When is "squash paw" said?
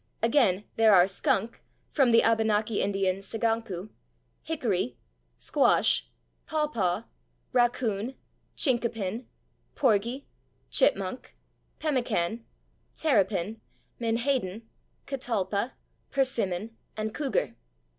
5.37-6.73